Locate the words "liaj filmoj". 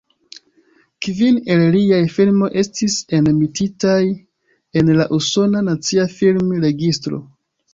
1.75-2.49